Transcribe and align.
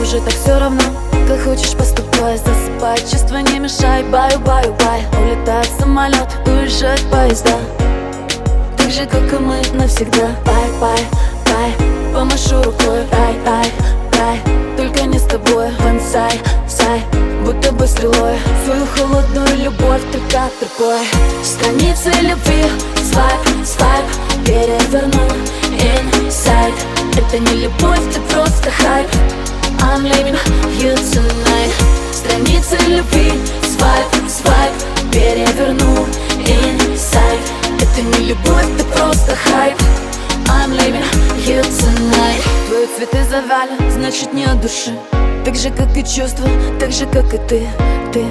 уже 0.00 0.20
так 0.20 0.32
все 0.32 0.58
равно. 0.58 0.82
Как 1.28 1.40
хочешь 1.42 1.76
поступай, 1.76 2.38
засыпай. 2.38 2.98
Чувства 2.98 3.38
не 3.38 3.58
мешай, 3.58 4.02
баю, 4.04 4.38
баю, 4.40 4.74
бай. 4.84 5.04
Улетает 5.22 5.68
самолет, 5.78 6.28
уезжает 6.46 7.00
поезда. 7.10 7.56
Так 8.76 8.90
же, 8.90 9.06
как 9.06 9.32
и 9.32 9.36
мы 9.36 9.60
навсегда. 9.74 10.28
Bye, 10.44 10.70
bye, 10.80 11.00
Помашу 12.14 12.62
рукой, 12.62 13.06
рай, 13.12 13.70
рай, 14.18 14.40
Только 14.76 15.02
не 15.04 15.18
с 15.18 15.22
тобой, 15.22 15.68
бонсай, 15.78 16.40
сай 16.68 17.02
Будто 17.44 17.72
бы 17.72 17.86
стрелой. 17.86 18.36
Свою 18.64 18.86
холодную 18.96 19.56
любовь 19.64 20.02
только 20.12 20.50
другой. 20.60 21.00
Страницы 21.44 22.10
любви, 22.22 22.64
swipe, 22.96 23.66
swipe. 23.66 24.04
Переверну. 24.44 25.28
Inside 26.30 26.74
Это 27.16 27.38
не 27.38 27.62
любовь, 27.62 28.00
ты 28.12 28.20
просто 28.32 28.70
хайп 28.70 29.06
любви, 32.90 33.32
свайп, 33.62 34.28
свайп 34.28 34.72
Переверну 35.12 36.06
inside 36.44 37.40
Это 37.80 38.02
не 38.02 38.28
любовь, 38.28 38.66
ты 38.78 38.84
просто 38.84 39.36
хайп. 39.36 39.78
I'm 40.48 40.72
leaving 40.72 41.04
you 41.46 41.62
tonight. 41.62 42.42
Твои 42.68 42.86
цветы 42.96 43.24
завяли, 43.28 43.90
значит 43.90 44.32
не 44.32 44.44
от 44.44 44.60
души 44.60 44.92
Так 45.44 45.54
же, 45.56 45.70
как 45.70 45.96
и 45.96 46.02
чувства, 46.02 46.48
так 46.78 46.92
же, 46.92 47.06
как 47.06 47.32
и 47.34 47.38
ты, 47.38 47.66
ты. 48.12 48.24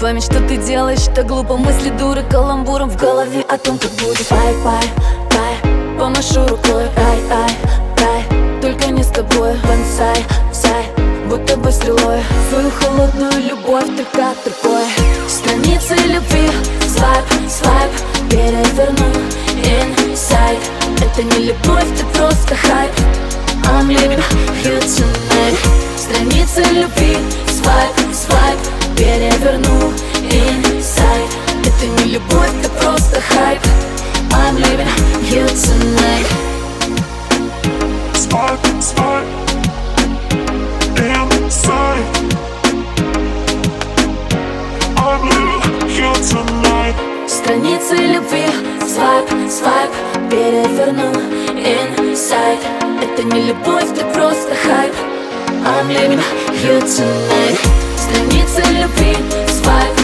Память, 0.00 0.24
что 0.24 0.40
ты 0.40 0.56
делаешь, 0.56 1.06
так 1.14 1.26
глупо. 1.26 1.56
Мысли 1.56 1.90
дуры 1.90 2.22
каламбуром 2.22 2.88
в 2.88 2.96
голове 2.96 3.44
о 3.48 3.58
том, 3.58 3.78
как 3.78 3.90
будет. 3.92 4.26
Бай, 4.30 4.54
бай, 4.64 4.84
Помашу 5.98 6.46
рукой, 6.46 6.84
рай, 6.96 7.18
рай 7.98 8.60
Только 8.62 8.92
не 8.92 9.02
с 9.02 9.08
тобой, 9.08 9.54
бонсай, 9.64 10.24
бы 11.68 11.72
стрелой. 11.72 12.22
Свою 12.48 12.70
холодную 12.70 13.42
любовь 13.42 13.84
только 13.96 14.34
другой 14.44 14.84
Страницы 15.28 15.94
любви, 16.06 16.50
свайп, 16.88 17.24
свайп 17.48 17.90
Переверну 18.30 19.10
inside 19.62 20.58
Это 21.00 21.22
не 21.22 21.46
любовь, 21.46 21.88
ты 21.96 22.04
просто 22.16 22.54
хайп. 22.54 22.90
I'm 23.64 23.88
leaving 23.88 24.22
you 24.64 24.78
tonight. 24.80 25.58
Страницы 25.96 26.62
любви, 26.72 27.18
свайп, 27.48 27.92
свайп 28.14 28.58
Переверну 28.96 29.92
inside 30.30 31.30
Это 31.64 32.02
не 32.02 32.12
любовь, 32.12 32.50
ты 32.62 32.68
просто 32.80 33.20
хайп. 33.20 33.60
I'm 34.32 34.56
leaving 34.56 34.88
you 35.30 35.46
tonight. 35.46 36.26
Spark, 38.14 38.58
spark 38.80 39.17
Страницы 47.38 47.94
любви, 47.94 48.46
свайп, 48.80 49.28
свайп 49.48 49.90
Переверну 50.28 51.12
inside 51.54 52.58
Это 53.00 53.22
не 53.22 53.42
любовь, 53.42 53.88
ты 53.94 54.04
просто 54.12 54.54
хайп. 54.56 54.92
I'm 55.64 55.88
leaving 55.88 56.20
you 56.64 56.80
tonight. 56.80 57.58
Страницы 57.96 58.62
любви, 58.72 59.16
свайп, 59.46 59.97